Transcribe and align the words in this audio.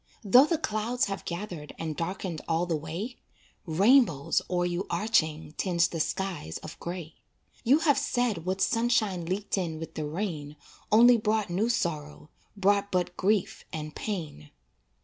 Though 0.23 0.47
the 0.47 0.57
clouds 0.57 1.05
have 1.05 1.25
gathered 1.25 1.75
And 1.77 1.95
darkened 1.95 2.41
all 2.47 2.65
the 2.65 2.75
way, 2.75 3.17
Rainbows 3.67 4.41
o'er 4.49 4.65
you 4.65 4.87
arching 4.89 5.51
Tinge 5.57 5.87
the 5.89 5.99
skies 5.99 6.57
of 6.63 6.79
gray. 6.79 7.17
You 7.63 7.77
have 7.81 7.99
said 7.99 8.43
what 8.43 8.61
sunshine 8.61 9.27
Leaked 9.27 9.59
in 9.59 9.77
with 9.77 9.93
the 9.93 10.07
rain 10.07 10.55
Only 10.91 11.17
brought 11.17 11.51
new 11.51 11.69
sorrow, 11.69 12.31
Brought 12.57 12.91
but 12.91 13.15
grief 13.15 13.63
and 13.71 13.93
pain. 13.95 14.49